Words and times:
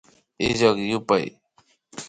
Illak 0.45 0.77
yupay 0.89 1.25